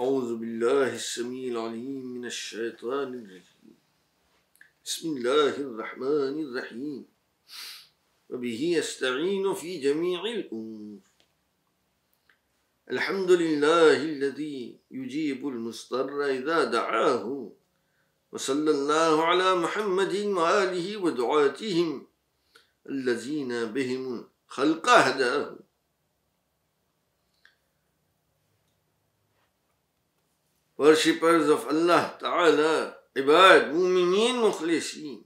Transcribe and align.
أعوذ 0.00 0.36
بالله 0.36 0.94
السميع 0.94 1.52
العليم 1.52 2.06
من 2.06 2.24
الشيطان 2.24 3.14
الرجيم. 3.14 3.76
بسم 4.84 5.16
الله 5.16 5.56
الرحمن 5.56 6.34
الرحيم. 6.44 7.06
وبه 8.30 8.60
يستعين 8.78 9.54
في 9.54 9.80
جميع 9.80 10.24
الأمور. 10.24 11.00
الحمد 12.90 13.30
لله 13.30 13.96
الذي 14.02 14.76
يجيب 14.90 15.48
المضطر 15.48 16.24
إذا 16.24 16.64
دعاه. 16.64 17.52
وصلى 18.32 18.70
الله 18.70 19.24
على 19.24 19.54
محمد 19.54 20.14
وآله 20.16 20.96
ودعاتهم 20.96 22.06
الذين 22.88 23.64
بهم 23.64 24.28
خلق 24.48 24.88
هداه 24.88 25.55
worshippers 30.76 31.48
of 31.48 31.66
Allah 31.68 32.14
Ta'ala, 32.20 32.94
ibad, 33.16 33.72
mu'mineen, 33.72 34.36
mukhlisin. 34.36 35.24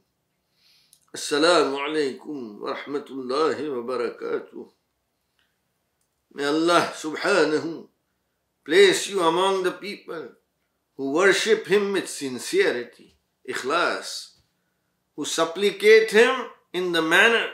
Assalamu 1.14 1.74
alaikum 1.74 2.60
wa 2.60 2.74
rahmatullahi 2.74 3.66
wa 3.66 3.82
barakatuh. 3.82 4.70
May 6.34 6.44
Allah 6.44 6.92
subhanahu 6.94 7.88
place 8.64 9.08
you 9.08 9.20
among 9.20 9.64
the 9.64 9.72
people 9.72 10.28
who 10.96 11.10
worship 11.10 11.66
Him 11.66 11.92
with 11.92 12.08
sincerity, 12.08 13.16
ikhlas, 13.48 14.38
who 15.16 15.24
supplicate 15.24 16.12
Him 16.12 16.46
in 16.72 16.92
the 16.92 17.02
manner 17.02 17.46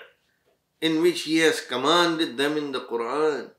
in 0.83 1.01
which 1.01 1.23
He 1.23 1.39
has 1.39 1.63
commanded 1.63 2.37
them 2.37 2.59
in 2.59 2.73
the 2.73 2.81
Quran, 2.81 3.53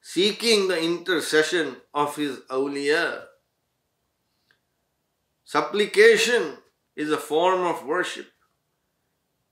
seeking 0.00 0.66
the 0.66 0.82
intercession 0.82 1.76
of 1.94 2.16
His 2.16 2.38
awliya 2.50 3.30
Supplication 5.44 6.56
is 6.96 7.10
a 7.10 7.18
form 7.18 7.66
of 7.66 7.84
worship. 7.84 8.26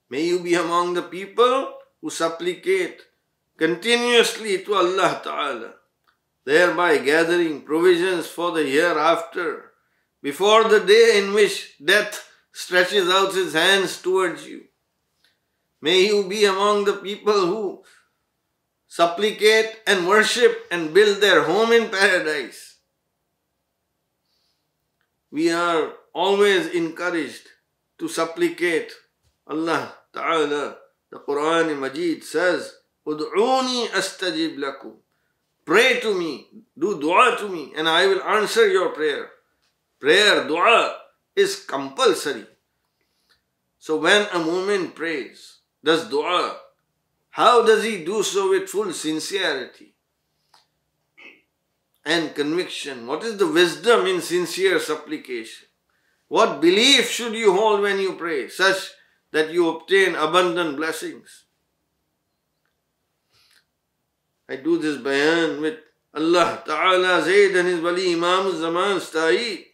May 0.09 0.25
you 0.25 0.41
be 0.41 0.55
among 0.55 0.95
the 0.95 1.03
people 1.03 1.75
who 2.01 2.09
supplicate 2.09 3.03
continuously 3.59 4.65
to 4.65 4.75
Allah 4.75 5.21
Ta'ala, 5.23 5.75
thereby 6.45 6.99
gathering 6.99 7.63
provisions 7.63 8.27
for 8.27 8.53
the 8.53 8.65
hereafter, 8.65 9.73
before 10.23 10.65
the 10.65 10.81
day 10.81 11.21
in 11.23 11.35
which 11.35 11.77
death 11.85 12.27
stretches 12.53 13.09
out 13.11 13.37
its 13.37 13.53
hands 13.53 14.01
towards 14.01 14.49
you. 14.49 14.65
May 15.83 16.07
you 16.07 16.27
be 16.27 16.47
among 16.47 16.85
the 16.85 16.95
people 16.95 17.47
who 17.47 17.85
supplicate 18.89 19.81
and 19.87 20.09
worship 20.09 20.67
and 20.71 20.95
build 20.95 21.21
their 21.21 21.43
home 21.43 21.73
in 21.73 21.91
paradise 21.91 22.72
we 25.33 25.51
are 25.51 25.93
always 26.13 26.67
encouraged 26.69 27.49
to 27.99 28.07
supplicate 28.07 28.93
Allah 29.49 29.95
Ta'ala. 30.13 30.77
The 31.11 31.19
Quran 31.21 31.79
Majid 31.81 32.23
says, 32.23 32.77
Ud'uni 33.07 33.89
astajib 33.89 34.59
lakum. 34.59 35.01
Pray 35.65 36.01
to 36.01 36.15
me, 36.15 36.49
do 36.79 37.01
dua 37.01 37.37
to 37.39 37.49
me, 37.49 37.73
and 37.77 37.89
I 37.89 38.07
will 38.07 38.23
answer 38.23 38.69
your 38.69 38.91
prayer. 38.91 39.31
Prayer, 39.99 40.47
dua 40.47 40.99
is 41.35 41.65
compulsory. 41.65 42.47
So 43.79 43.97
when 43.97 44.23
a 44.23 44.39
mu'min 44.39 44.95
prays, 44.95 45.59
does 45.83 46.09
dua, 46.09 46.59
how 47.31 47.65
does 47.65 47.85
he 47.85 48.05
do 48.05 48.23
so 48.23 48.51
with 48.51 48.69
full 48.69 48.93
sincerity? 48.93 49.92
And 52.05 52.35
conviction? 52.35 53.07
What 53.07 53.23
is 53.25 53.37
the 53.37 53.47
wisdom 53.47 54.07
in 54.07 54.21
sincere 54.21 54.79
supplication? 54.79 55.69
What 56.29 56.61
belief 56.61 57.11
should 57.11 57.35
you 57.35 57.53
hold 57.53 57.83
when 57.83 57.99
you 58.01 58.15
pray, 58.15 58.49
such 58.49 58.91
that 59.33 59.53
you 59.53 59.69
obtain 59.69 60.15
abundant 60.15 60.77
blessings? 60.77 61.45
I 64.49 64.57
do 64.57 64.79
this 64.79 64.97
bayan 64.99 65.61
with 65.61 65.79
Allah 66.15 66.63
Ta'ala 66.65 67.23
Zayd 67.23 67.57
and 67.57 67.69
his 67.69 67.81
Wali 67.81 68.15
Imam 68.15 68.55
Zaman 68.57 68.97
Sta'i. 68.99 69.65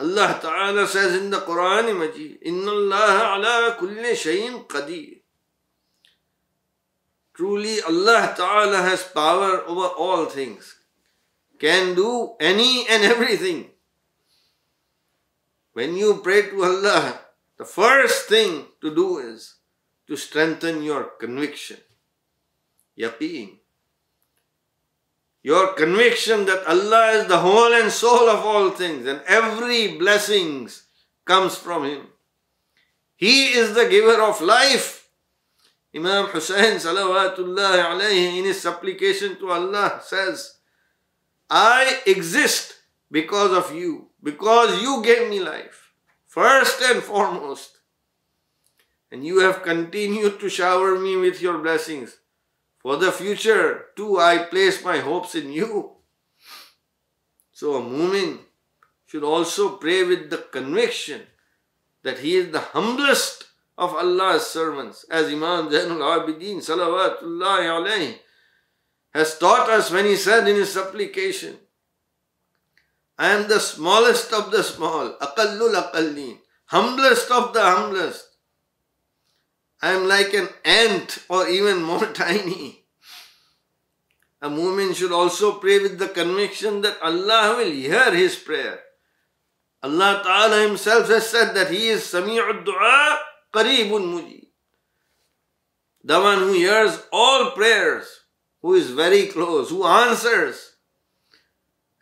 Allah 0.00 0.38
Ta'ala 0.40 0.86
says 0.86 1.20
in 1.20 1.30
the 1.30 1.38
Quran 1.38 1.98
Majid, 1.98 2.38
Inna 2.42 2.70
Allah 2.70 3.36
ala 3.36 3.76
kulli 3.78 4.14
shayin 4.14 4.66
qadir. 4.66 5.20
Truly 7.34 7.80
Allah 7.82 8.34
Ta'ala 8.36 8.82
has 8.82 9.04
power 9.04 9.62
over 9.66 9.86
all 9.86 10.26
things 10.26 10.77
can 11.58 11.94
do 11.94 12.34
any 12.40 12.86
and 12.88 13.04
everything. 13.04 13.70
When 15.72 15.96
you 15.96 16.20
pray 16.22 16.50
to 16.50 16.64
Allah, 16.64 17.20
the 17.56 17.64
first 17.64 18.28
thing 18.28 18.66
to 18.80 18.94
do 18.94 19.18
is 19.18 19.56
to 20.06 20.16
strengthen 20.16 20.82
your 20.82 21.04
conviction, 21.20 21.78
yaqeen. 22.98 23.58
Your 25.42 25.74
conviction 25.74 26.46
that 26.46 26.66
Allah 26.66 27.12
is 27.12 27.26
the 27.28 27.38
whole 27.38 27.72
and 27.72 27.92
soul 27.92 28.28
of 28.28 28.44
all 28.44 28.70
things 28.70 29.06
and 29.06 29.22
every 29.26 29.96
blessings 29.96 30.84
comes 31.24 31.56
from 31.56 31.84
Him. 31.84 32.08
He 33.14 33.48
is 33.48 33.74
the 33.74 33.88
giver 33.88 34.20
of 34.22 34.40
life. 34.40 35.08
Imam 35.94 36.26
Hussain 36.26 36.76
salawatullahi 36.76 37.82
alayhi 37.82 38.38
in 38.38 38.44
his 38.44 38.60
supplication 38.60 39.36
to 39.36 39.50
Allah 39.50 40.00
says, 40.04 40.57
I 41.50 42.00
exist 42.06 42.74
because 43.10 43.52
of 43.52 43.74
you, 43.74 44.08
because 44.22 44.82
you 44.82 45.02
gave 45.02 45.30
me 45.30 45.40
life, 45.40 45.92
first 46.26 46.82
and 46.82 47.02
foremost. 47.02 47.78
And 49.10 49.24
you 49.24 49.40
have 49.40 49.62
continued 49.62 50.38
to 50.40 50.50
shower 50.50 50.98
me 50.98 51.16
with 51.16 51.40
your 51.40 51.58
blessings. 51.58 52.18
For 52.78 52.96
the 52.96 53.10
future, 53.10 53.86
too, 53.96 54.18
I 54.18 54.38
place 54.38 54.84
my 54.84 54.98
hopes 54.98 55.34
in 55.34 55.50
you. 55.50 55.92
So 57.52 57.76
a 57.76 57.80
mu'min 57.80 58.38
should 59.06 59.24
also 59.24 59.76
pray 59.76 60.04
with 60.04 60.28
the 60.28 60.36
conviction 60.36 61.22
that 62.02 62.18
he 62.18 62.36
is 62.36 62.52
the 62.52 62.60
humblest 62.60 63.44
of 63.78 63.94
Allah's 63.94 64.46
servants, 64.46 65.06
as 65.10 65.26
Imam 65.28 65.70
Zainul 65.70 66.02
Abidin 66.02 66.58
salawatullahi 66.58 67.66
alayhi 67.72 68.18
has 69.14 69.38
taught 69.38 69.68
us 69.70 69.90
when 69.90 70.04
he 70.04 70.16
said 70.16 70.46
in 70.46 70.56
his 70.56 70.72
supplication, 70.72 71.56
I 73.18 73.30
am 73.30 73.48
the 73.48 73.58
smallest 73.58 74.32
of 74.32 74.50
the 74.50 74.62
small, 74.62 75.16
akallul 75.18 75.74
akallin, 75.74 76.38
humblest 76.66 77.30
of 77.30 77.52
the 77.52 77.62
humblest. 77.62 78.24
I 79.82 79.92
am 79.92 80.06
like 80.06 80.34
an 80.34 80.48
ant 80.64 81.24
or 81.28 81.48
even 81.48 81.82
more 81.82 82.06
tiny. 82.12 82.84
A 84.40 84.48
mu'min 84.48 84.94
should 84.94 85.10
also 85.10 85.58
pray 85.58 85.80
with 85.80 85.98
the 85.98 86.08
conviction 86.08 86.80
that 86.82 86.98
Allah 87.02 87.56
will 87.56 87.72
hear 87.72 88.14
his 88.14 88.36
prayer. 88.36 88.80
Allah 89.82 90.20
Ta'ala 90.22 90.62
himself 90.62 91.08
has 91.08 91.28
said 91.28 91.54
that 91.54 91.70
he 91.70 91.88
is 91.88 92.02
Sami'ud 92.02 92.64
Du'a 92.64 93.18
Qareebun 93.52 94.12
Mujib. 94.12 94.46
The 96.04 96.20
one 96.20 96.38
who 96.38 96.52
hears 96.52 97.02
all 97.12 97.50
prayers 97.52 98.06
who 98.62 98.74
is 98.74 98.90
very 98.90 99.26
close, 99.26 99.70
who 99.70 99.84
answers. 99.84 100.76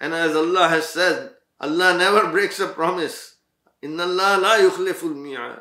And 0.00 0.14
as 0.14 0.34
Allah 0.34 0.68
has 0.68 0.88
said, 0.88 1.30
Allah 1.60 1.96
never 1.96 2.30
breaks 2.30 2.60
a 2.60 2.66
promise. 2.66 3.36
Inna 3.82 4.04
Allah 4.04 4.38
la 4.40 4.56
yukhliful. 4.56 5.60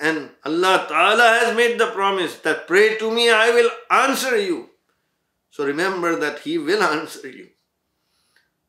And 0.00 0.30
Allah 0.44 0.86
Ta'ala 0.88 1.38
has 1.40 1.56
made 1.56 1.78
the 1.78 1.86
promise 1.86 2.36
that 2.40 2.66
pray 2.66 2.96
to 2.96 3.10
me, 3.10 3.30
I 3.30 3.50
will 3.50 3.70
answer 3.90 4.36
you. 4.36 4.70
So 5.50 5.64
remember 5.64 6.16
that 6.16 6.40
He 6.40 6.58
will 6.58 6.82
answer 6.82 7.28
you. 7.28 7.48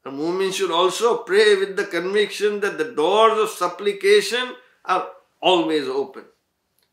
A 0.06 0.12
mu'min 0.12 0.53
should 0.53 0.69
also 0.69 1.24
pray 1.24 1.56
with 1.56 1.75
the 1.77 1.85
conviction 1.85 2.59
that 2.59 2.77
the 2.77 2.91
doors 2.91 3.39
of 3.39 3.50
supplication 3.50 4.53
are 4.85 5.07
always 5.41 5.88
open. 5.88 6.25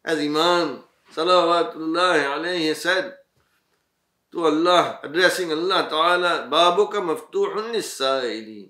As 0.04 0.18
Imam 0.18 0.84
Salawatullahi 1.12 2.24
alayhi 2.24 2.74
said, 2.74 3.14
to 4.32 4.44
Allah, 4.44 5.00
addressing 5.02 5.50
Allah 5.52 5.88
Ta'ala, 5.90 6.48
Babuka 6.50 7.02
maftuhun 7.02 7.72
nisa'ilin. 7.74 8.68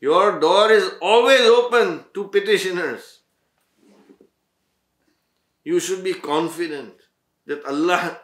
Your 0.00 0.38
door 0.38 0.70
is 0.70 0.90
always 1.00 1.40
open 1.42 2.04
to 2.14 2.28
petitioners. 2.28 3.20
You 5.64 5.80
should 5.80 6.02
be 6.02 6.14
confident 6.14 6.94
that 7.46 7.64
Allah 7.64 8.18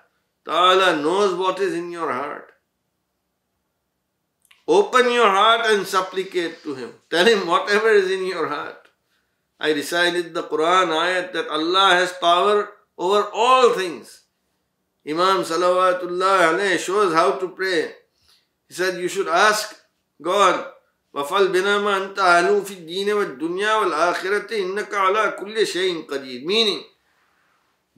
Ta'ala 0.45 1.03
knows 1.03 1.35
what 1.35 1.59
is 1.61 1.75
in 1.75 1.91
your 1.91 2.11
heart. 2.13 2.53
Open 4.67 5.13
your 5.13 5.29
heart 5.29 5.67
and 5.67 5.87
supplicate 5.87 6.63
to 6.63 6.75
Him. 6.75 6.93
Tell 7.11 7.27
Him 7.27 7.47
whatever 7.47 7.91
is 7.91 8.11
in 8.11 8.27
your 8.27 8.49
heart. 8.49 8.89
I 9.61 9.73
recited 9.73 10.33
the 10.33 10.45
Quran 10.45 10.89
ayat 10.89 11.33
that 11.33 11.49
Allah 11.49 12.01
has 12.01 12.13
power 12.17 12.73
over 12.97 13.29
all 13.33 13.75
things. 13.75 14.24
Imam 15.08 15.42
Salawatullah 15.44 16.54
alayhi 16.54 16.78
shows 16.78 17.14
how 17.14 17.32
to 17.40 17.50
pray. 17.50 17.92
He 18.68 18.74
said, 18.74 19.00
You 19.00 19.08
should 19.08 19.28
ask 19.28 19.76
God, 20.22 20.66
وَفَلْ 21.16 21.50
بِنَا 21.50 21.82
مَا 21.82 22.14
أَنْتَ 22.14 22.20
عَلُوا 22.20 22.62
فِي 22.62 22.86
الدِّينِ 22.86 23.08
وَالدُّنْيَا 23.08 23.74
وَالْآخِرَةِ 23.82 24.50
إِنَّكَ 24.52 24.94
عَلَى 24.94 25.40
كُلِّ 25.40 25.66
شَيْءٍ 25.66 26.06
قَدِيرٍ 26.06 26.46
Meaning, 26.46 26.84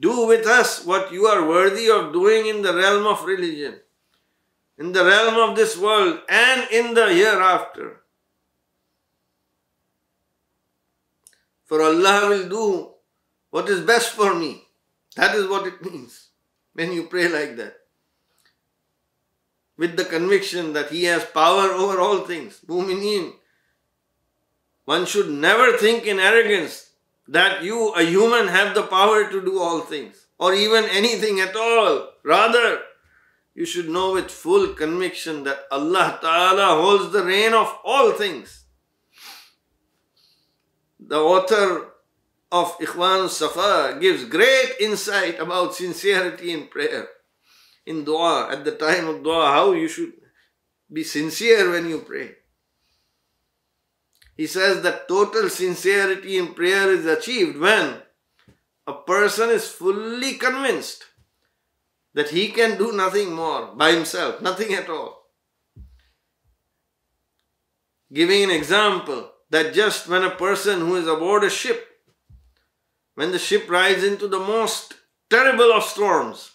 do 0.00 0.26
with 0.26 0.46
us 0.46 0.86
what 0.86 1.12
you 1.12 1.26
are 1.26 1.46
worthy 1.46 1.90
of 1.90 2.12
doing 2.12 2.46
in 2.46 2.62
the 2.62 2.74
realm 2.74 3.06
of 3.06 3.24
religion, 3.24 3.80
in 4.78 4.92
the 4.92 5.04
realm 5.04 5.50
of 5.50 5.56
this 5.56 5.76
world, 5.76 6.20
and 6.28 6.70
in 6.70 6.94
the 6.94 7.12
hereafter. 7.12 8.00
For 11.66 11.82
Allah 11.82 12.28
will 12.30 12.48
do 12.48 12.90
what 13.50 13.68
is 13.68 13.80
best 13.80 14.12
for 14.12 14.34
me. 14.34 14.64
That 15.16 15.34
is 15.36 15.46
what 15.46 15.66
it 15.66 15.84
means 15.84 16.25
when 16.77 16.93
you 16.93 17.03
pray 17.03 17.27
like 17.27 17.57
that. 17.57 17.75
With 19.77 19.97
the 19.97 20.05
conviction 20.05 20.73
that 20.73 20.91
He 20.91 21.05
has 21.05 21.25
power 21.25 21.71
over 21.71 21.99
all 21.99 22.19
things. 22.19 22.61
Mu'mineen. 22.67 23.33
One 24.85 25.07
should 25.07 25.29
never 25.29 25.75
think 25.75 26.05
in 26.05 26.19
arrogance 26.19 26.91
that 27.27 27.63
you, 27.63 27.93
a 27.93 28.03
human, 28.03 28.47
have 28.47 28.75
the 28.75 28.83
power 28.83 29.29
to 29.29 29.43
do 29.43 29.59
all 29.59 29.81
things 29.81 30.27
or 30.37 30.53
even 30.53 30.85
anything 30.85 31.39
at 31.39 31.55
all. 31.55 32.11
Rather, 32.23 32.79
you 33.55 33.65
should 33.65 33.89
know 33.89 34.13
with 34.13 34.29
full 34.29 34.73
conviction 34.75 35.43
that 35.45 35.65
Allah 35.71 36.19
Ta'ala 36.21 36.79
holds 36.79 37.11
the 37.11 37.23
reign 37.23 37.53
of 37.53 37.75
all 37.83 38.11
things. 38.11 38.65
The 40.99 41.19
author 41.19 41.93
of 42.51 42.77
Ikhwan 42.79 43.29
Safa 43.29 43.97
gives 43.99 44.25
great 44.25 44.75
insight 44.79 45.39
about 45.39 45.75
sincerity 45.75 46.53
in 46.53 46.67
prayer, 46.67 47.07
in 47.85 48.03
dua, 48.03 48.49
at 48.51 48.63
the 48.63 48.71
time 48.71 49.07
of 49.07 49.23
dua, 49.23 49.47
how 49.47 49.73
you 49.73 49.87
should 49.87 50.13
be 50.91 51.03
sincere 51.03 51.71
when 51.71 51.89
you 51.89 51.99
pray. 51.99 52.31
He 54.35 54.47
says 54.47 54.81
that 54.83 55.07
total 55.07 55.49
sincerity 55.49 56.37
in 56.37 56.53
prayer 56.53 56.91
is 56.91 57.05
achieved 57.05 57.57
when 57.57 58.01
a 58.85 58.93
person 58.93 59.49
is 59.49 59.67
fully 59.67 60.35
convinced 60.35 61.05
that 62.13 62.29
he 62.29 62.49
can 62.49 62.77
do 62.77 62.93
nothing 62.93 63.33
more 63.33 63.75
by 63.75 63.91
himself, 63.91 64.41
nothing 64.41 64.73
at 64.73 64.89
all. 64.89 65.23
Giving 68.13 68.43
an 68.45 68.51
example 68.51 69.29
that 69.49 69.73
just 69.73 70.07
when 70.07 70.23
a 70.23 70.31
person 70.31 70.79
who 70.79 70.95
is 70.95 71.07
aboard 71.07 71.43
a 71.43 71.49
ship, 71.49 71.85
when 73.17 73.31
the 73.31 73.39
ship 73.39 73.67
rides 73.67 74.03
into 74.03 74.27
the 74.27 74.37
most 74.37 74.93
terrible 75.27 75.71
of 75.73 75.83
storms, 75.83 76.51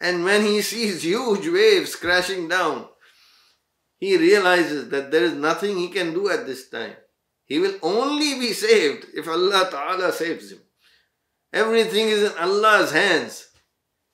and 0.00 0.24
when 0.24 0.42
he 0.42 0.60
sees 0.60 1.04
huge 1.04 1.46
waves 1.46 1.94
crashing 1.94 2.48
down, 2.48 2.88
he 3.98 4.16
realizes 4.16 4.88
that 4.88 5.12
there 5.12 5.22
is 5.22 5.34
nothing 5.34 5.76
he 5.76 5.86
can 5.86 6.12
do 6.12 6.28
at 6.28 6.46
this 6.46 6.68
time. 6.68 6.96
He 7.44 7.60
will 7.60 7.76
only 7.80 8.40
be 8.40 8.52
saved 8.52 9.06
if 9.14 9.28
Allah 9.28 9.68
Ta'ala 9.70 10.10
saves 10.12 10.50
him. 10.50 10.58
Everything 11.52 12.08
is 12.08 12.32
in 12.32 12.38
Allah's 12.38 12.90
hands. 12.90 13.50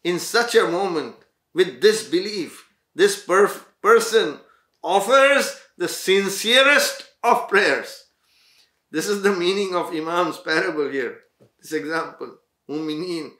In 0.04 0.18
such 0.18 0.54
a 0.54 0.68
moment, 0.68 1.16
with 1.54 1.80
this 1.80 2.06
belief, 2.06 2.68
this 2.94 3.24
per- 3.24 3.48
person 3.80 4.38
offers 4.84 5.58
the 5.78 5.88
sincerest 5.88 7.08
of 7.22 7.48
prayers. 7.48 8.04
This 8.90 9.08
is 9.08 9.22
the 9.22 9.32
meaning 9.34 9.74
of 9.74 9.94
Imam's 9.94 10.36
parable 10.36 10.90
here. 10.90 11.20
This 11.60 11.72
example. 11.72 12.38
Mu'mineen. 12.68 13.32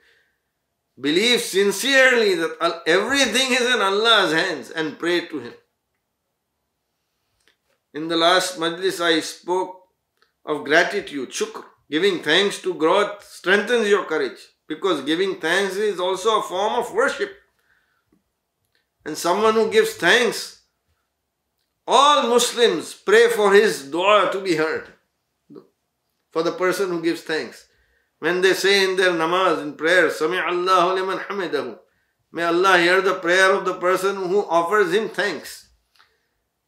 Believe 1.00 1.40
sincerely 1.40 2.34
that 2.34 2.82
everything 2.86 3.52
is 3.52 3.74
in 3.74 3.80
Allah's 3.80 4.32
hands 4.32 4.70
and 4.70 4.98
pray 4.98 5.26
to 5.26 5.38
Him. 5.40 5.54
In 7.94 8.08
the 8.08 8.16
last 8.16 8.58
majlis, 8.58 9.00
I 9.00 9.20
spoke 9.20 9.80
of 10.44 10.64
gratitude, 10.64 11.30
shukr. 11.30 11.64
Giving 11.90 12.22
thanks 12.22 12.62
to 12.62 12.74
God 12.74 13.20
strengthens 13.20 13.88
your 13.88 14.04
courage 14.04 14.38
because 14.68 15.02
giving 15.02 15.40
thanks 15.40 15.74
is 15.74 15.98
also 15.98 16.38
a 16.38 16.42
form 16.42 16.74
of 16.74 16.92
worship. 16.92 17.32
And 19.04 19.18
someone 19.18 19.54
who 19.54 19.72
gives 19.72 19.94
thanks, 19.94 20.62
all 21.86 22.28
Muslims 22.28 22.94
pray 22.94 23.28
for 23.28 23.52
his 23.52 23.90
dua 23.90 24.30
to 24.30 24.40
be 24.40 24.54
heard. 24.54 24.86
For 26.30 26.44
the 26.44 26.52
person 26.52 26.90
who 26.90 27.02
gives 27.02 27.22
thanks. 27.22 27.66
When 28.20 28.40
they 28.40 28.54
say 28.54 28.84
in 28.84 28.96
their 28.96 29.12
namaz, 29.12 29.60
in 29.60 29.74
prayer, 29.74 30.10
Sami 30.10 30.38
Allahu 30.38 30.94
liman 30.94 31.18
hamidahu. 31.18 31.78
May 32.32 32.44
Allah 32.44 32.78
hear 32.78 33.00
the 33.00 33.14
prayer 33.14 33.52
of 33.52 33.64
the 33.64 33.74
person 33.74 34.14
who 34.14 34.46
offers 34.46 34.94
him 34.94 35.08
thanks. 35.08 35.70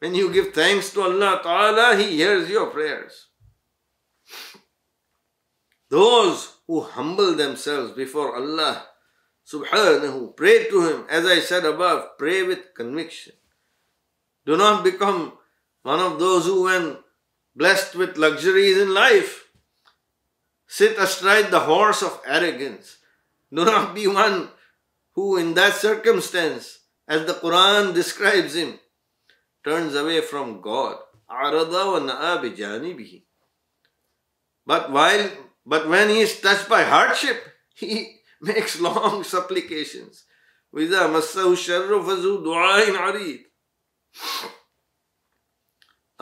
When 0.03 0.17
you 0.17 0.33
give 0.33 0.53
thanks 0.53 0.91
to 0.95 1.03
Allah 1.03 1.39
Ta'ala, 1.45 1.95
He 1.97 2.17
hears 2.17 2.51
your 2.51 2.71
prayers. 2.71 3.29
Those 5.91 6.57
who 6.67 6.81
humble 6.81 7.37
themselves 7.37 7.93
before 7.93 8.35
Allah 8.35 8.85
subhanahu, 9.47 10.37
pray 10.37 10.67
to 10.71 10.89
Him, 10.89 11.07
as 11.09 11.25
I 11.25 11.39
said 11.39 11.65
above, 11.65 12.19
pray 12.19 12.43
with 12.43 12.75
conviction. 12.75 13.35
Do 14.45 14.57
not 14.57 14.83
become 14.83 15.39
one 15.85 16.01
of 16.01 16.19
those 16.19 16.47
who, 16.47 16.65
when 16.65 16.97
blessed 17.55 17.95
with 17.95 18.17
luxuries 18.17 18.79
in 18.79 18.93
life, 18.93 19.42
Sit 20.73 20.97
astride 20.97 21.51
the 21.51 21.61
horse 21.69 22.01
of 22.03 22.19
arrogance. 22.25 22.97
Do 23.53 23.67
not 23.67 23.95
be 23.95 24.07
one 24.07 24.49
who 25.13 25.37
in 25.37 25.53
that 25.53 25.75
circumstance, 25.75 26.79
as 27.07 27.27
the 27.27 27.35
Quran 27.35 27.93
describes 27.93 28.57
him, 28.57 28.81
turns 29.63 29.95
away 29.95 30.23
from 30.23 30.63
God. 30.63 30.97
But 34.65 34.91
while 34.91 35.31
but 35.67 35.89
when 35.91 36.09
he 36.09 36.21
is 36.21 36.41
touched 36.41 36.71
by 36.71 36.85
hardship, 36.85 37.37
he 37.75 38.23
makes 38.41 38.81
long 38.81 39.25
supplications. 39.25 40.25
A 40.73 40.81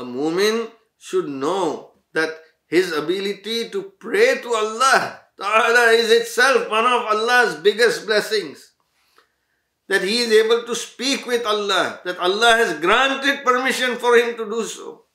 mu'min 0.03 0.71
should 0.99 1.29
know 1.29 1.93
that 2.15 2.50
his 2.71 2.93
ability 2.93 3.69
to 3.71 3.93
pray 3.99 4.41
to 4.41 4.55
Allah 4.55 5.21
Ta'ala 5.41 5.93
is 5.97 6.11
itself 6.13 6.69
one 6.69 6.85
of 6.85 7.17
Allah's 7.17 7.57
biggest 7.57 8.05
blessings. 8.05 8.73
That 9.89 10.03
he 10.03 10.21
is 10.21 10.33
able 10.33 10.65
to 10.65 10.77
speak 10.77 11.27
with 11.27 11.47
Allah, 11.47 12.01
that 12.05 12.19
Allah 12.19 12.61
has 12.61 12.79
granted 12.79 13.43
permission 13.43 13.97
for 13.97 14.17
him 14.17 14.37
to 14.37 14.45
do 14.45 14.63
so. 14.65 15.07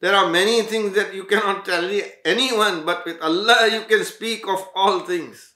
There 0.00 0.14
are 0.14 0.30
many 0.30 0.62
things 0.62 0.94
that 0.94 1.14
you 1.14 1.24
cannot 1.24 1.64
tell 1.64 1.84
anyone, 2.24 2.86
but 2.86 3.04
with 3.04 3.20
Allah 3.20 3.68
you 3.70 3.82
can 3.82 4.02
speak 4.04 4.48
of 4.48 4.66
all 4.74 5.00
things. 5.00 5.54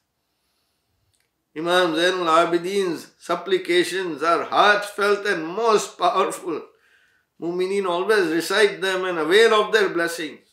Imam 1.57 1.95
Zainul 1.95 2.29
Abidin's 2.29 3.09
supplications 3.19 4.23
are 4.23 4.45
heartfelt 4.45 5.27
and 5.27 5.47
most 5.47 5.99
powerful. 5.99 6.63
Mu'mineen 7.43 7.89
always 7.89 8.31
recite 8.31 8.81
them 8.81 9.05
and 9.05 9.19
avail 9.19 9.53
of 9.55 9.73
their 9.73 9.89
blessings. 9.89 10.47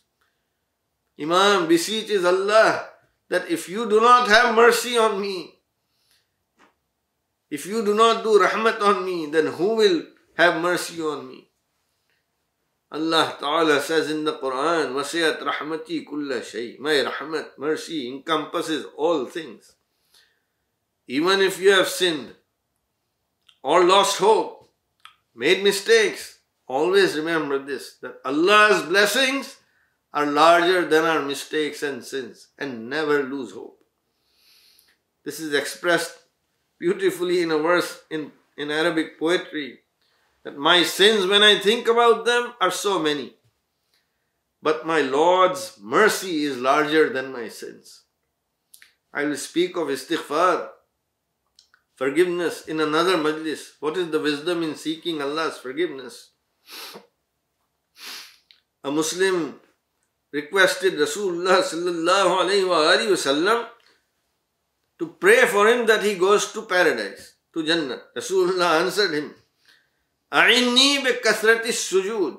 Imam 1.20 1.68
beseeches 1.68 2.24
Allah 2.24 2.88
that 3.28 3.48
if 3.48 3.68
you 3.68 3.88
do 3.88 4.00
not 4.00 4.26
have 4.26 4.56
mercy 4.56 4.98
on 4.98 5.20
me, 5.20 5.54
if 7.48 7.66
you 7.66 7.84
do 7.84 7.94
not 7.94 8.24
do 8.24 8.40
rahmat 8.40 8.82
on 8.82 9.04
me, 9.04 9.26
then 9.26 9.46
who 9.46 9.76
will 9.76 10.02
have 10.36 10.60
mercy 10.60 11.00
on 11.00 11.28
me? 11.28 11.46
Allah 12.90 13.36
Ta'ala 13.38 13.80
says 13.80 14.10
in 14.10 14.24
the 14.24 14.34
Quran, 14.38 14.94
Wasiyat 14.94 15.38
rahmati 15.38 16.04
kulla 16.04 16.42
shay. 16.42 16.76
My 16.80 17.06
rahmat, 17.06 17.56
mercy 17.56 18.08
encompasses 18.08 18.84
all 18.96 19.26
things. 19.26 19.74
Even 21.06 21.40
if 21.40 21.60
you 21.60 21.70
have 21.70 21.86
sinned 21.86 22.34
or 23.62 23.84
lost 23.84 24.18
hope, 24.18 24.72
made 25.36 25.62
mistakes, 25.62 26.39
always 26.70 27.16
remember 27.16 27.58
this 27.58 27.96
that 28.02 28.20
Allah's 28.24 28.82
blessings 28.82 29.56
are 30.12 30.26
larger 30.26 30.86
than 30.86 31.04
our 31.04 31.22
mistakes 31.22 31.82
and 31.82 32.04
sins 32.04 32.48
and 32.58 32.88
never 32.88 33.22
lose 33.22 33.52
hope. 33.52 33.78
This 35.24 35.40
is 35.40 35.52
expressed 35.52 36.16
beautifully 36.78 37.42
in 37.42 37.50
a 37.50 37.58
verse 37.58 38.02
in, 38.10 38.32
in 38.56 38.70
Arabic 38.70 39.18
poetry 39.18 39.80
that 40.44 40.56
my 40.56 40.82
sins, 40.82 41.26
when 41.26 41.42
I 41.42 41.58
think 41.58 41.88
about 41.88 42.24
them, 42.24 42.54
are 42.60 42.70
so 42.70 42.98
many. 42.98 43.34
But 44.62 44.86
my 44.86 45.00
Lord's 45.00 45.78
mercy 45.80 46.44
is 46.44 46.56
larger 46.56 47.10
than 47.10 47.32
my 47.32 47.48
sins. 47.48 48.04
I 49.12 49.24
will 49.24 49.36
speak 49.36 49.76
of 49.76 49.88
istighfar, 49.88 50.68
forgiveness, 51.94 52.66
in 52.66 52.80
another 52.80 53.16
majlis. 53.16 53.72
What 53.80 53.96
is 53.96 54.10
the 54.10 54.20
wisdom 54.20 54.62
in 54.62 54.76
seeking 54.76 55.20
Allah's 55.20 55.58
forgiveness? 55.58 56.30
A 58.84 58.90
Muslim 58.90 59.60
requested 60.32 60.94
Rasulullah 60.94 61.62
sallallahu 61.62 62.40
alayhi 62.42 62.66
wa 62.68 63.16
sallam 63.16 63.66
to 64.98 65.06
pray 65.20 65.46
for 65.46 65.68
him 65.68 65.86
that 65.86 66.02
he 66.02 66.14
goes 66.16 66.52
to 66.52 66.62
paradise, 66.62 67.34
to 67.52 67.64
Jannah. 67.64 68.00
Rasulullah 68.16 68.80
answered 68.80 69.12
him, 69.12 69.34
A'inni 70.32 71.02
bi 71.02 71.12
kathrati 71.24 71.72
sujud. 71.72 72.38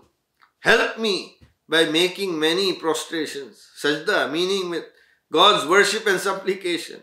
Help 0.59 0.99
me 0.99 1.37
by 1.67 1.85
making 1.85 2.37
many 2.39 2.73
prostrations. 2.73 3.67
Sajda, 3.81 4.31
meaning 4.31 4.69
with 4.69 4.85
God's 5.31 5.67
worship 5.67 6.05
and 6.07 6.19
supplication. 6.19 7.01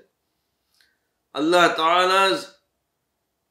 Allah 1.34 1.74
Ta'ala's 1.76 2.54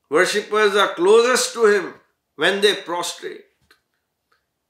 worshippers 0.10 0.76
are 0.76 0.94
closest 0.94 1.54
to 1.54 1.66
Him 1.66 1.94
when 2.36 2.62
they 2.62 2.76
prostrate 2.76 3.47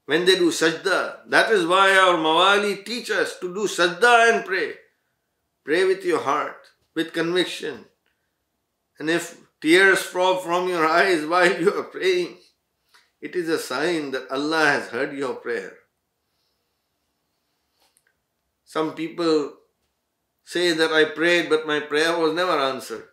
when 0.08 0.24
they 0.24 0.36
do 0.36 0.50
sajda. 0.50 1.28
That 1.28 1.52
is 1.52 1.66
why 1.66 1.94
our 1.94 2.16
Mawali 2.16 2.82
teach 2.82 3.10
us 3.10 3.38
to 3.40 3.52
do 3.52 3.68
sajda 3.68 4.32
and 4.32 4.46
pray. 4.46 4.72
Pray 5.66 5.84
with 5.84 6.02
your 6.02 6.20
heart, 6.20 6.56
with 6.94 7.12
conviction. 7.12 7.84
And 8.98 9.10
if 9.10 9.36
tears 9.60 10.00
fall 10.00 10.38
from 10.38 10.66
your 10.66 10.86
eyes 10.86 11.26
while 11.32 11.60
you 11.60 11.74
are 11.74 11.92
praying, 11.92 12.38
it 13.20 13.36
is 13.36 13.50
a 13.50 13.58
sign 13.58 14.12
that 14.12 14.30
Allah 14.30 14.64
has 14.64 14.88
heard 14.88 15.12
your 15.12 15.34
prayer. 15.34 15.74
Some 18.64 18.94
people 18.94 19.52
say 20.42 20.72
that 20.72 20.90
I 20.90 21.04
prayed 21.04 21.50
but 21.50 21.66
my 21.66 21.80
prayer 21.80 22.16
was 22.18 22.32
never 22.32 22.58
answered. 22.58 23.08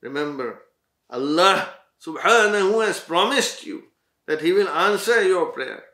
Remember, 0.00 0.62
Allah 1.10 1.74
subhanahu 2.00 2.86
has 2.86 3.00
promised 3.00 3.66
you 3.66 3.82
that 4.32 4.40
He 4.40 4.50
will 4.50 4.68
answer 4.68 5.22
your 5.22 5.52
prayer. 5.52 5.84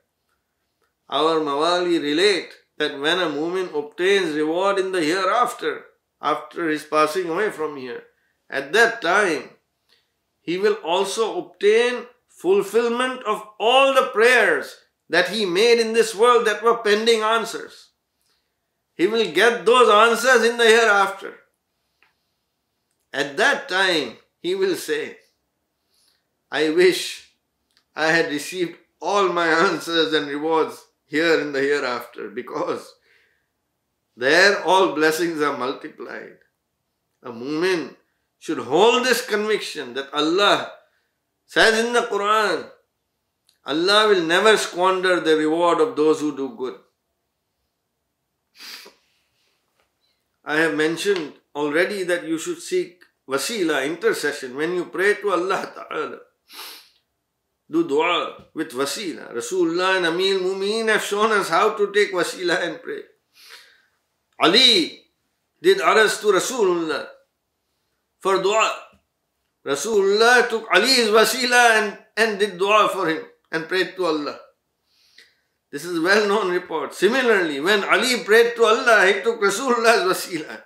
Our 1.11 1.41
Mawali 1.41 2.01
relate 2.01 2.55
that 2.77 3.01
when 3.01 3.19
a 3.19 3.27
mu'min 3.27 3.75
obtains 3.75 4.37
reward 4.37 4.79
in 4.79 4.93
the 4.93 5.03
hereafter, 5.03 5.87
after 6.23 6.69
his 6.69 6.85
passing 6.85 7.29
away 7.29 7.51
from 7.51 7.77
here, 7.77 8.05
at 8.49 8.73
that 8.75 9.03
time, 9.03 9.51
he 10.41 10.57
will 10.57 10.75
also 10.85 11.37
obtain 11.37 12.07
fulfillment 12.29 13.25
of 13.25 13.43
all 13.59 13.93
the 13.93 14.11
prayers 14.13 14.77
that 15.11 15.31
he 15.31 15.45
made 15.45 15.81
in 15.81 15.93
this 15.93 16.15
world 16.15 16.47
that 16.47 16.63
were 16.63 16.79
pending 16.79 17.23
answers. 17.23 17.89
He 18.95 19.09
will 19.09 19.33
get 19.33 19.67
those 19.67 19.89
answers 19.89 20.49
in 20.49 20.59
the 20.59 20.67
hereafter. 20.67 21.35
At 23.13 23.37
that 23.37 23.69
time, 23.69 24.19
he 24.39 24.55
will 24.55 24.77
say, 24.77 25.17
I 26.53 26.71
wish 26.71 27.28
I 27.99 28.13
had 28.13 28.31
received 28.31 28.77
all 29.01 29.29
my 29.31 29.49
answers 29.49 30.13
and 30.13 30.29
rewards 30.29 30.85
here 31.07 31.41
in 31.41 31.51
the 31.51 31.61
hereafter 31.61 32.29
because 32.29 32.95
there 34.17 34.63
all 34.63 34.95
blessings 34.95 35.43
are 35.43 35.59
multiplied. 35.59 36.39
A 37.25 37.31
mu'min 37.31 37.97
should 38.39 38.59
hold 38.59 39.05
this 39.05 39.27
conviction 39.27 39.95
that 39.95 40.15
Allah 40.15 40.71
says 41.45 41.85
in 41.85 41.93
the 41.93 42.03
Quran, 42.03 42.71
Allah 43.67 44.09
will 44.09 44.23
never 44.23 44.57
squander 44.57 45.19
the 45.19 45.37
reward 45.37 45.81
of 45.81 45.97
those 45.97 46.21
who 46.21 46.37
do 46.37 46.55
good. 46.57 46.77
I 50.45 50.59
have 50.59 50.77
mentioned 50.77 51.33
already 51.57 52.05
that 52.05 52.25
you 52.25 52.39
should 52.39 52.63
seek 52.63 53.03
wasila, 53.29 53.85
intercession, 53.85 54.55
when 54.55 54.77
you 54.77 54.85
pray 54.85 55.15
to 55.15 55.33
Allah 55.33 55.73
Ta'ala. 55.75 56.19
Do 57.71 57.87
dua 57.87 58.49
with 58.55 58.73
wasila. 58.73 59.35
Rasulullah 59.35 59.99
and 59.99 60.07
Amir 60.07 60.41
Mumin 60.41 60.89
have 60.89 61.03
shown 61.03 61.33
us 61.33 61.49
how 61.51 61.77
to 61.77 61.93
take 61.93 62.13
wasila 62.13 62.57
and 62.65 62.83
pray. 62.83 63.03
Ali 64.41 65.05
did 65.61 65.81
aras 65.81 66.21
to 66.21 66.29
Rasulullah 66.29 67.07
for 68.21 68.41
dua. 68.43 68.73
Rasulullah 69.67 70.49
took 70.49 70.65
Ali's 70.73 71.11
wasila 71.13 71.83
and, 71.83 71.99
and 72.17 72.39
did 72.39 72.57
dua 72.57 72.89
for 72.89 73.09
him 73.09 73.23
and 73.53 73.69
prayed 73.69 73.97
to 73.97 74.07
Allah. 74.07 74.39
This 75.71 75.85
is 75.85 76.01
well 76.01 76.27
known 76.27 76.51
report. 76.51 76.95
Similarly, 76.95 77.61
when 77.61 77.85
Ali 77.85 78.25
prayed 78.25 78.57
to 78.57 78.65
Allah, 78.65 79.05
he 79.13 79.21
took 79.21 79.41
Rasulullah's 79.43 80.09
wasila. 80.09 80.63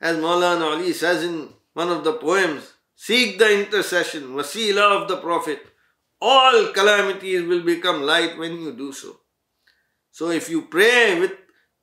As 0.00 0.16
Maulana 0.16 0.72
Ali 0.76 0.92
says 0.94 1.24
in 1.24 1.52
one 1.74 1.90
of 1.90 2.04
the 2.04 2.14
poems, 2.14 2.72
seek 2.96 3.38
the 3.38 3.64
intercession, 3.64 4.34
wasila 4.34 5.02
of 5.02 5.08
the 5.08 5.18
Prophet. 5.18 5.60
All 6.20 6.72
calamities 6.72 7.46
will 7.46 7.62
become 7.62 8.02
light 8.02 8.36
when 8.38 8.58
you 8.58 8.72
do 8.72 8.92
so. 8.92 9.20
So 10.10 10.30
if 10.30 10.48
you 10.48 10.62
pray 10.62 11.20
with 11.20 11.32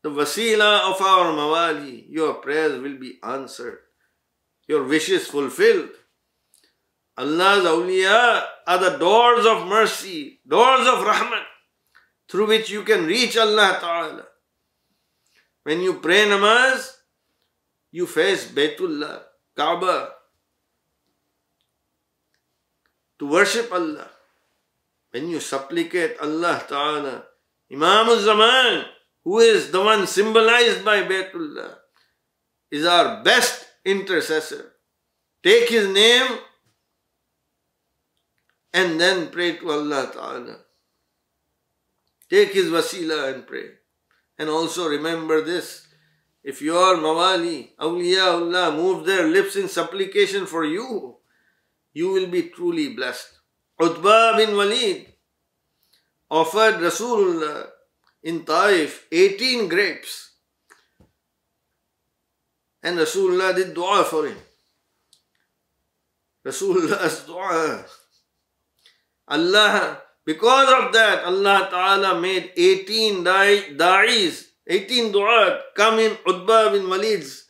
the 0.02 0.10
wasila 0.10 0.92
of 0.92 1.02
our 1.02 1.32
mawali, 1.32 2.06
your 2.10 2.34
prayers 2.36 2.82
will 2.82 2.98
be 2.98 3.20
answered. 3.24 3.78
Your 4.68 4.84
wishes 4.84 5.28
fulfilled. 5.28 5.92
Allah's 7.16 7.64
awliya 7.64 8.44
are 8.66 8.80
the 8.80 8.98
doors 8.98 9.46
of 9.46 9.68
mercy, 9.68 10.40
doors 10.48 10.88
of 10.88 11.06
rahmat, 11.06 11.44
through 12.28 12.48
which 12.48 12.72
you 12.72 12.82
can 12.82 13.06
reach 13.06 13.38
Allah 13.38 13.78
Ta'ala. 13.80 14.26
When 15.62 15.82
you 15.82 16.00
pray 16.00 16.26
namaz, 16.26 16.92
you 17.92 18.08
face 18.08 18.52
Baytullah, 18.52 19.22
Kaaba, 19.56 20.10
to 23.24 23.30
worship 23.30 23.72
Allah. 23.72 24.10
When 25.12 25.30
you 25.30 25.40
supplicate 25.40 26.18
Allah 26.20 26.62
Ta'ala, 26.68 27.24
Imam 27.72 28.10
al-Zaman, 28.10 28.86
who 29.24 29.40
is 29.40 29.72
the 29.72 29.80
one 29.80 30.06
symbolized 30.08 30.84
by 30.84 31.04
Baytullah, 31.04 31.78
is 32.72 32.86
our 32.86 33.24
best 33.24 33.66
intercessor. 33.86 34.74
Take 35.42 35.70
his 35.70 35.88
name 35.88 36.40
and 38.74 39.00
then 39.00 39.30
pray 39.30 39.56
to 39.58 39.72
Allah 39.72 40.10
Ta'ala. 40.12 40.58
Take 42.30 42.54
his 42.54 42.70
wasila 42.72 43.34
and 43.34 43.48
pray. 43.48 43.70
And 44.38 44.50
also 44.50 44.90
remember 44.90 45.42
this 45.42 45.88
if 46.44 46.62
your 46.62 46.98
mawali, 46.98 47.70
awliyaullah, 47.80 48.76
move 48.76 49.06
their 49.06 49.28
lips 49.28 49.56
in 49.56 49.70
supplication 49.70 50.46
for 50.46 50.66
you, 50.66 51.23
you 51.94 52.10
will 52.12 52.28
be 52.28 52.50
truly 52.50 52.90
blessed. 52.90 53.40
Utbah 53.80 54.38
bin 54.38 54.56
Walid 54.56 55.08
offered 56.30 56.76
Rasulullah 56.76 57.70
in 58.24 58.44
Taif 58.46 59.08
18 59.12 59.68
grapes. 59.68 60.32
And 62.82 62.98
Rasulullah 62.98 63.56
did 63.56 63.74
dua 63.74 64.04
for 64.04 64.28
him. 64.28 64.38
Rasulullah's 66.46 67.24
dua. 67.26 67.86
Allah, 69.28 70.02
because 70.26 70.70
of 70.86 70.94
that, 70.94 71.24
Allah 71.24 71.68
Ta'ala 71.72 72.20
made 72.20 72.52
18 72.58 73.24
da'is 73.24 74.48
18 74.68 75.12
du'at 75.12 75.60
come 75.76 76.00
in 76.00 76.18
Utbah 76.26 76.72
bin 76.72 76.90
Walid's 76.90 77.48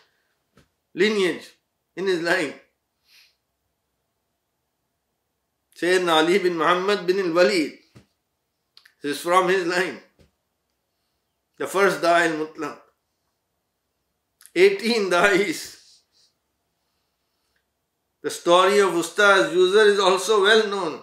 lineage, 0.94 1.50
in 1.96 2.08
his 2.08 2.22
line. 2.22 2.54
Sayyidina 5.84 6.24
Ali 6.24 6.40
bin 6.40 6.56
Muhammad 6.56 7.06
bin 7.06 7.20
al-Walid. 7.20 7.74
This 9.02 9.18
is 9.18 9.22
from 9.22 9.50
his 9.50 9.68
line. 9.68 10.00
The 11.60 11.68
first 11.68 12.02
Da'il 12.02 12.40
Mutlaq. 12.40 12.80
18 14.56 15.10
Da'is. 15.12 16.00
The 18.22 18.30
story 18.30 18.80
of 18.80 18.92
Ustaz 18.92 19.54
User 19.54 19.84
is 19.92 20.00
also 20.00 20.44
well 20.44 20.68
known. 20.70 21.02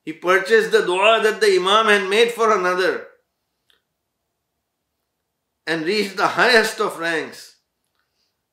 He 0.00 0.14
purchased 0.14 0.72
the 0.72 0.86
dua 0.86 1.20
that 1.22 1.42
the 1.42 1.56
Imam 1.56 1.86
had 1.92 2.08
made 2.08 2.32
for 2.32 2.56
another 2.56 3.08
and 5.66 5.84
reached 5.84 6.16
the 6.16 6.28
highest 6.28 6.80
of 6.80 6.98
ranks. 6.98 7.56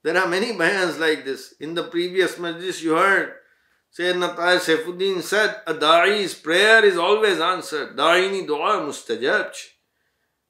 There 0.03 0.17
are 0.17 0.27
many 0.27 0.51
bayans 0.51 0.99
like 0.99 1.23
this. 1.23 1.53
In 1.61 1.75
the 1.75 1.83
previous 1.83 2.35
majlis 2.35 2.83
you 2.83 2.95
heard 2.95 3.35
Sayyidina 3.97 4.35
Tahir 4.35 4.59
Saifuddin 4.59 5.21
said, 5.21 5.61
a 5.65 5.73
da'i's 5.73 6.33
prayer 6.33 6.83
is 6.83 6.97
always 6.97 7.39
answered. 7.39 7.95
Da'ini 7.95 8.45
dua 8.45 8.81
mustajab. 8.81 9.53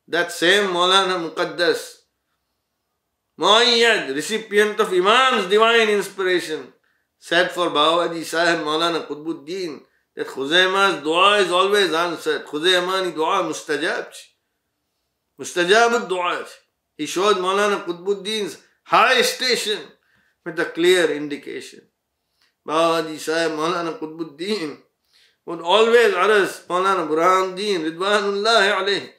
That 0.08 0.32
same 0.32 0.70
Maulana 0.70 1.30
Muqaddas, 1.30 1.96
Muayyad, 3.40 4.16
recipient 4.16 4.80
of 4.80 4.94
Imam's 4.94 5.50
divine 5.50 5.90
inspiration, 5.90 6.74
said 7.20 7.52
for 7.52 7.70
Babaji 7.70 8.24
Sahib 8.24 8.60
Maulana 8.66 9.06
Qutbuddin 9.06 9.82
that 10.16 10.28
Khuzaima's 10.28 11.04
dua 11.04 11.38
is 11.40 11.52
always 11.52 11.92
answered. 11.92 12.46
Khuzaimani 12.46 13.14
dua 13.14 13.44
mustajab. 13.44 14.08
Mustajab 15.40 16.08
dua. 16.08 16.46
He 16.98 17.06
showed 17.06 17.38
Maulana 17.38 17.84
Qutbuddin's 17.84 18.58
high 18.84 19.22
station 19.22 19.80
with 20.46 20.60
a 20.60 20.66
clear 20.66 21.12
indication. 21.12 21.82
Babaji 22.68 23.20
Sahib 23.20 23.52
Maulana 23.52 23.98
Qutbuddin 24.00 24.78
would 25.46 25.62
always 25.62 26.14
ask 26.14 26.68
Maulana 26.68 27.08
Burhanuddin 27.08 27.86
Ridwanullahi 27.86 28.72
alayhi 28.74 29.10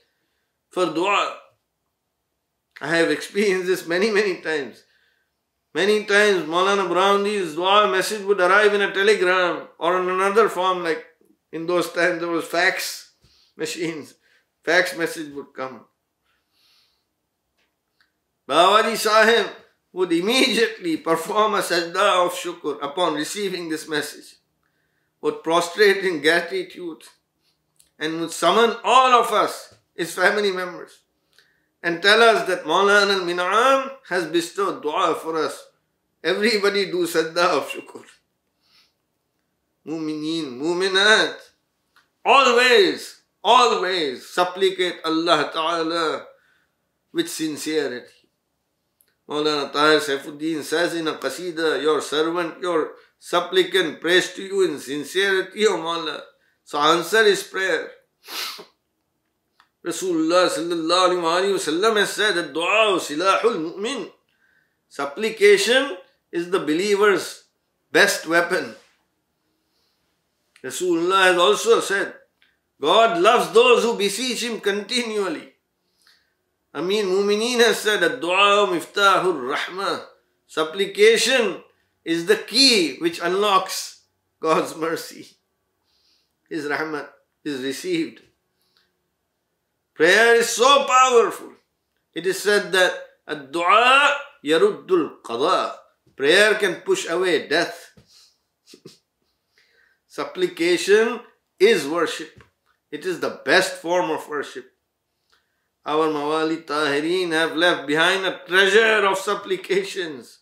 for 0.70 0.86
dua. 0.86 1.36
I 2.80 2.88
have 2.88 3.10
experienced 3.10 3.68
this 3.68 3.86
many, 3.86 4.10
many 4.10 4.40
times. 4.40 4.82
Many 5.72 6.04
times 6.04 6.44
Maulana 6.44 6.88
Burhanuddi's 6.88 7.54
dua 7.54 7.90
message 7.90 8.22
would 8.24 8.40
arrive 8.40 8.74
in 8.74 8.82
a 8.82 8.92
telegram 8.92 9.68
or 9.78 10.00
in 10.00 10.08
another 10.08 10.48
form, 10.48 10.82
like 10.82 11.04
in 11.52 11.66
those 11.66 11.92
times 11.92 12.20
there 12.20 12.28
was 12.28 12.44
fax 12.44 13.12
machines. 13.56 14.14
Fax 14.64 14.96
message 14.98 15.32
would 15.32 15.54
come. 15.54 15.84
Babaji 18.48 18.96
Sahib 18.96 19.46
would 19.96 20.12
immediately 20.12 20.98
perform 20.98 21.54
a 21.54 21.62
sajda 21.62 22.26
of 22.26 22.32
shukr 22.34 22.76
upon 22.82 23.14
receiving 23.14 23.70
this 23.70 23.88
message, 23.88 24.36
would 25.22 25.42
prostrate 25.42 26.04
in 26.04 26.20
gratitude, 26.20 27.02
and 27.98 28.20
would 28.20 28.30
summon 28.30 28.76
all 28.84 29.12
of 29.22 29.32
us, 29.32 29.74
his 29.94 30.12
family 30.12 30.52
members, 30.52 30.98
and 31.82 32.02
tell 32.02 32.20
us 32.22 32.46
that 32.46 32.64
Maulana 32.64 33.14
al-Min'am 33.20 33.90
has 34.10 34.26
bestowed 34.26 34.82
dua 34.82 35.14
for 35.14 35.34
us. 35.38 35.66
Everybody 36.22 36.90
do 36.90 37.06
sajda 37.06 37.46
of 37.56 37.70
shukr. 37.70 38.04
Mumineen, 39.86 40.60
muminat, 40.60 41.36
always, 42.22 43.22
always 43.42 44.28
supplicate 44.28 44.96
Allah 45.06 45.50
Ta'ala 45.54 46.26
with 47.14 47.30
sincerity. 47.30 48.15
Maulana 49.28 49.72
Tahir 49.72 49.98
Saifuddin 49.98 50.62
says 50.62 50.94
in 50.94 51.08
a 51.08 51.14
qasida, 51.14 51.82
Your 51.82 52.00
servant, 52.00 52.60
your 52.60 52.92
supplicant 53.18 54.00
prays 54.00 54.32
to 54.34 54.42
you 54.42 54.64
in 54.64 54.78
sincerity, 54.78 55.66
O 55.66 55.78
Maula. 55.78 56.20
So 56.64 56.78
answer 56.78 57.24
his 57.24 57.42
prayer. 57.42 57.90
Rasulullah 59.84 60.50
sallallahu 60.50 61.22
alayhi 61.22 61.52
wa 61.54 61.62
sallam 61.62 61.96
has 61.96 62.10
said 62.10 62.34
that 62.34 62.52
dua 62.52 62.98
silahul 62.98 63.74
mu'min. 63.74 64.10
Supplication 64.88 65.96
is 66.32 66.50
the 66.50 66.58
believer's 66.58 67.44
best 67.92 68.26
weapon. 68.26 68.74
Rasulullah 70.62 71.30
has 71.30 71.38
also 71.38 71.80
said, 71.80 72.14
God 72.80 73.18
loves 73.20 73.52
those 73.52 73.84
who 73.84 73.96
beseech 73.96 74.42
Him 74.42 74.60
continually. 74.60 75.55
Ameen 76.76 77.06
Mumineen 77.06 77.60
has 77.64 77.78
said, 77.78 78.00
that 78.00 78.20
Dua 78.20 78.66
miftahur 78.68 79.56
rahmah. 79.56 80.04
Supplication 80.46 81.62
is 82.04 82.26
the 82.26 82.36
key 82.36 82.98
which 82.98 83.18
unlocks 83.18 84.02
God's 84.40 84.76
mercy. 84.76 85.26
His 86.50 86.66
rahmat 86.66 87.08
is 87.44 87.62
received. 87.62 88.20
Prayer 89.94 90.34
is 90.34 90.50
so 90.50 90.84
powerful. 90.84 91.52
It 92.14 92.26
is 92.26 92.42
said 92.42 92.72
that 92.72 92.92
dua 93.50 94.14
yaruddul 94.44 95.22
qada. 95.24 95.76
Prayer 96.14 96.56
can 96.56 96.82
push 96.82 97.08
away 97.08 97.48
death. 97.48 97.92
Supplication 100.06 101.20
is 101.58 101.88
worship. 101.88 102.44
It 102.90 103.06
is 103.06 103.20
the 103.20 103.40
best 103.46 103.76
form 103.80 104.10
of 104.10 104.28
worship. 104.28 104.75
Our 105.86 106.08
Mawali 106.08 106.64
Tahirin 106.64 107.30
have 107.30 107.54
left 107.56 107.86
behind 107.86 108.26
a 108.26 108.40
treasure 108.44 109.06
of 109.06 109.18
supplications. 109.18 110.40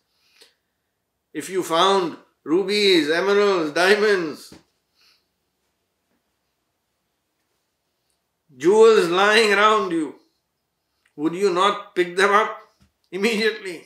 If 1.34 1.50
you 1.50 1.62
found 1.62 2.16
rubies, 2.44 3.10
emeralds, 3.10 3.72
diamonds, 3.72 4.54
jewels 8.56 9.10
lying 9.10 9.52
around 9.52 9.92
you, 9.92 10.14
would 11.14 11.34
you 11.34 11.52
not 11.52 11.94
pick 11.94 12.16
them 12.16 12.30
up 12.30 12.56
immediately? 13.12 13.84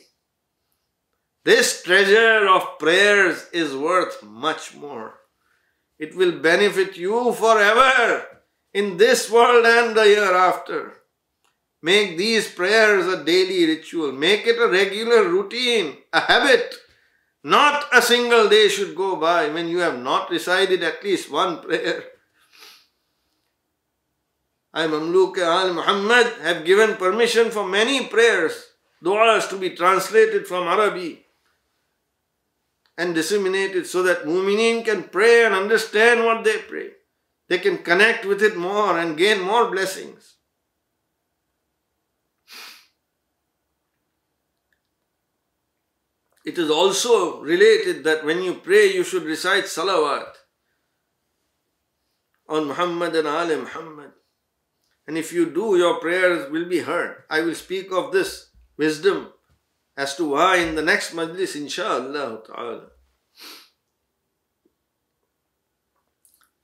This 1.44 1.82
treasure 1.82 2.46
of 2.46 2.78
prayers 2.78 3.46
is 3.52 3.74
worth 3.74 4.22
much 4.22 4.76
more. 4.76 5.14
It 5.98 6.14
will 6.14 6.38
benefit 6.38 6.96
you 6.96 7.32
forever 7.32 8.26
in 8.72 8.96
this 8.96 9.28
world 9.28 9.66
and 9.66 9.96
the 9.96 10.04
hereafter. 10.04 10.97
Make 11.82 12.18
these 12.18 12.50
prayers 12.50 13.06
a 13.06 13.24
daily 13.24 13.66
ritual. 13.66 14.12
Make 14.12 14.46
it 14.46 14.58
a 14.58 14.68
regular 14.68 15.28
routine, 15.28 15.98
a 16.12 16.20
habit. 16.20 16.74
Not 17.44 17.86
a 17.92 18.02
single 18.02 18.48
day 18.48 18.68
should 18.68 18.96
go 18.96 19.16
by 19.16 19.48
when 19.48 19.68
you 19.68 19.78
have 19.78 19.98
not 19.98 20.30
recited 20.30 20.82
at 20.82 21.04
least 21.04 21.30
one 21.30 21.62
prayer. 21.62 22.04
I, 24.74 24.86
Mamluk 24.86 25.38
Al 25.38 25.72
Muhammad, 25.72 26.26
have 26.42 26.64
given 26.64 26.96
permission 26.96 27.50
for 27.50 27.66
many 27.66 28.06
prayers, 28.06 28.72
du'as 29.02 29.48
to 29.50 29.56
be 29.56 29.70
translated 29.70 30.46
from 30.46 30.66
Arabic 30.66 31.24
and 32.98 33.14
disseminated 33.14 33.86
so 33.86 34.02
that 34.02 34.26
mu'mineen 34.26 34.84
can 34.84 35.04
pray 35.04 35.44
and 35.44 35.54
understand 35.54 36.24
what 36.24 36.42
they 36.42 36.58
pray. 36.58 36.90
They 37.48 37.58
can 37.58 37.78
connect 37.78 38.26
with 38.26 38.42
it 38.42 38.56
more 38.56 38.98
and 38.98 39.16
gain 39.16 39.40
more 39.40 39.70
blessings. 39.70 40.34
It 46.48 46.56
is 46.56 46.70
also 46.70 47.42
related 47.42 48.04
that 48.04 48.24
when 48.24 48.40
you 48.42 48.54
pray, 48.54 48.88
you 48.88 49.04
should 49.04 49.24
recite 49.24 49.64
salawat 49.64 50.32
on 52.48 52.68
Muhammad 52.72 53.14
and 53.14 53.28
Ali 53.28 53.56
Muhammad. 53.56 54.12
And 55.06 55.18
if 55.18 55.30
you 55.30 55.50
do, 55.52 55.76
your 55.76 56.00
prayers 56.00 56.50
will 56.50 56.64
be 56.64 56.80
heard. 56.80 57.24
I 57.28 57.42
will 57.42 57.54
speak 57.54 57.92
of 57.92 58.12
this 58.12 58.48
wisdom 58.78 59.28
as 59.94 60.16
to 60.16 60.30
why 60.32 60.64
in 60.64 60.74
the 60.74 60.80
next 60.80 61.12
majlis, 61.12 61.54
inshallah 61.54 62.40
ta'ala. 62.48 62.96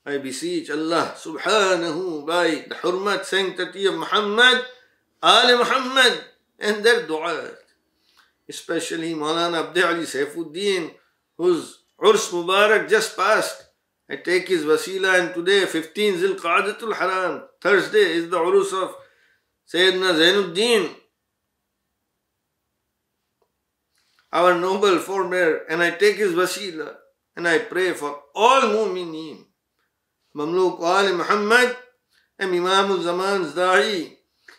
I 0.07 0.17
beseech 0.17 0.71
Allah 0.71 1.13
subhanahu 1.13 2.25
by 2.25 2.65
the 2.73 2.77
hurmat 2.81 3.29
sanctity 3.29 3.85
of 3.85 4.01
Muhammad, 4.01 4.65
Ali 5.23 5.61
Muhammad, 5.61 6.25
and 6.59 6.81
their 6.81 7.05
du'at 7.05 7.64
especially 8.49 9.15
Maulana 9.15 9.69
Abdi 9.69 9.83
Ali 9.83 10.05
Saifuddin, 10.05 10.91
whose 11.37 11.85
Urs 12.01 12.31
Mubarak 12.33 12.89
just 12.89 13.17
passed. 13.17 13.65
I 14.11 14.17
take 14.17 14.49
his 14.49 14.65
wasila 14.65 15.19
and 15.19 15.35
today 15.35 15.65
15 15.65 16.19
Zil 16.19 16.35
Qadatul 16.35 16.95
Haram, 16.95 17.43
Thursday 17.61 18.13
is 18.19 18.29
the 18.29 18.39
Urus 18.39 18.73
of 18.75 18.95
Sayyidina 19.73 20.13
Zainuddin, 20.19 20.95
our 24.31 24.59
noble 24.59 24.99
forebear, 24.99 25.61
and 25.71 25.83
I 25.83 25.93
take 25.93 26.17
his 26.17 26.33
wasila 26.33 26.95
and 27.37 27.49
I 27.49 27.59
pray 27.61 27.93
for 27.93 28.21
all 28.35 28.63
mu'mineen, 28.63 29.45
Mamluk 30.37 30.81
Ali 30.81 31.13
Muhammad 31.13 31.75
and 32.39 32.55
Imam 32.55 32.91
al-Zaman's 32.91 33.55
Da'i. 33.55 34.17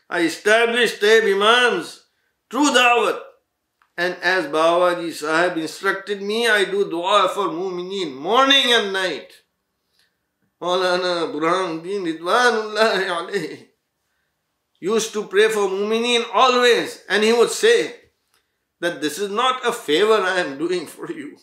I 0.10 0.21
established 0.21 1.02
Taib 1.02 1.24
Imams, 1.24 2.06
true 2.50 2.71
da'wat, 2.71 3.19
and 3.97 4.15
as 4.21 4.45
Babaji 4.47 5.12
Sahib 5.13 5.58
instructed 5.58 6.21
me, 6.21 6.47
I 6.47 6.65
do 6.65 6.89
dua 6.89 7.29
for 7.34 7.47
mu'mineen 7.47 8.13
morning 8.15 8.73
and 8.73 8.91
night. 8.91 9.31
Maulana 10.62 11.31
Burhanuddin 11.31 12.03
Ridwanullahi 12.03 13.08
alayhi 13.08 13.67
used 14.79 15.13
to 15.13 15.27
pray 15.27 15.47
for 15.49 15.69
mu'mineen 15.69 16.25
always 16.34 17.03
and 17.08 17.23
he 17.23 17.31
would 17.31 17.51
say 17.51 17.95
that 18.81 19.01
this 19.01 19.17
is 19.17 19.29
not 19.31 19.65
a 19.65 19.71
favor 19.71 20.13
I 20.13 20.39
am 20.39 20.58
doing 20.58 20.86
for 20.86 21.10
you. 21.12 21.38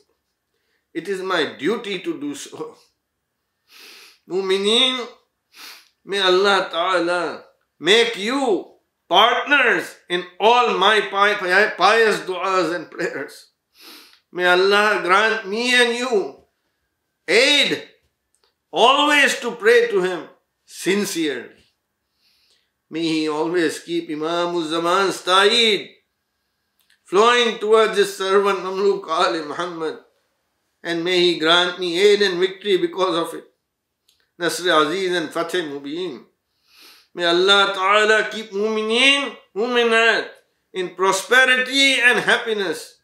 It 0.92 1.08
is 1.08 1.22
my 1.22 1.56
duty 1.58 2.00
to 2.00 2.20
do 2.20 2.34
so. 2.34 2.76
Mu'mineen, 4.28 5.06
may 6.04 6.20
Allah 6.20 6.68
Ta'ala 6.70 7.44
make 7.80 8.18
you 8.18 8.71
partners 9.12 9.96
in 10.08 10.24
all 10.40 10.78
my 10.78 10.98
pious 11.76 12.20
du'as 12.20 12.74
and 12.74 12.90
prayers. 12.90 13.50
May 14.32 14.46
Allah 14.46 15.00
grant 15.02 15.46
me 15.46 15.64
and 15.74 15.92
you 15.94 16.44
aid 17.28 17.82
always 18.70 19.38
to 19.40 19.50
pray 19.52 19.88
to 19.88 20.00
Him 20.00 20.22
sincerely. 20.64 21.60
May 22.88 23.02
He 23.02 23.28
always 23.28 23.80
keep 23.80 24.08
Imam 24.08 24.56
Zaman's 24.72 25.20
ta'id 25.20 25.90
flowing 27.04 27.58
towards 27.58 27.98
His 27.98 28.16
servant 28.16 28.60
Mamluk 28.60 29.06
Ali 29.08 29.44
Muhammad 29.44 29.98
and 30.82 31.04
may 31.04 31.20
He 31.20 31.38
grant 31.38 31.78
me 31.78 32.00
aid 32.00 32.22
and 32.22 32.40
victory 32.40 32.78
because 32.78 33.14
of 33.14 33.38
it. 33.38 33.44
Nasr 34.38 34.72
Aziz 34.72 35.14
and 35.14 35.28
Fateh 35.28 35.68
Mubin. 35.68 36.31
May 37.14 37.24
Allah 37.24 37.72
Ta'ala 37.74 38.28
keep 38.30 38.52
mu'mineen, 38.52 39.36
mu'minat 39.54 40.28
in 40.72 40.94
prosperity 40.94 42.00
and 42.00 42.20
happiness. 42.20 42.98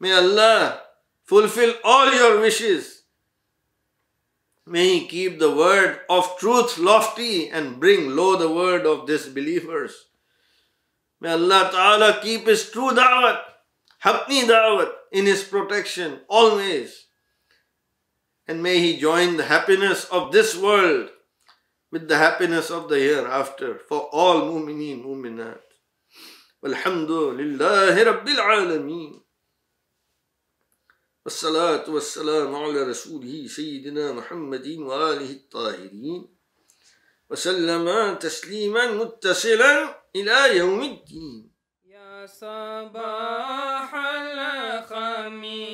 May 0.00 0.12
Allah 0.12 0.80
fulfill 1.24 1.74
all 1.84 2.12
your 2.12 2.40
wishes. 2.40 3.02
May 4.66 4.98
He 4.98 5.06
keep 5.06 5.38
the 5.38 5.54
word 5.54 6.00
of 6.10 6.36
truth 6.38 6.78
lofty 6.78 7.48
and 7.48 7.80
bring 7.80 8.16
low 8.16 8.36
the 8.36 8.50
word 8.50 8.86
of 8.86 9.06
disbelievers. 9.06 10.06
May 11.20 11.32
Allah 11.32 11.70
Ta'ala 11.72 12.20
keep 12.22 12.46
His 12.46 12.70
true 12.70 12.90
da'wat 12.90 13.48
Hapni 14.04 14.46
Dawat 14.46 14.92
in 15.10 15.26
his 15.26 15.42
protection 15.42 16.20
always. 16.28 17.06
And 18.46 18.62
may 18.62 18.78
he 18.78 18.96
join 18.96 19.36
the 19.36 19.44
happiness 19.44 20.04
of 20.06 20.32
this 20.32 20.56
world 20.56 21.10
with 21.90 22.08
the 22.08 22.18
happiness 22.18 22.70
of 22.70 22.88
the 22.88 22.98
hereafter 22.98 23.78
for 23.88 24.08
all 24.12 24.40
mu'mineen, 24.52 25.02
mu'minat. 25.02 25.60
والحمد 26.62 27.10
لله 27.10 28.02
رب 28.02 28.28
العالمين 28.28 29.22
والصلاة 31.24 31.90
والسلام 31.90 32.54
على 32.54 32.82
رسوله 32.82 33.46
سيدنا 33.46 34.12
محمد 34.12 34.66
وآله 34.78 35.30
الطاهرين 35.30 36.36
وسلم 37.30 38.14
تسليما 38.14 38.90
متصلا 38.90 40.02
إلى 40.16 40.56
يوم 40.56 40.82
الدين 40.82 41.52
يا 41.84 42.26
صباح 42.26 43.94
الخميس 43.94 45.67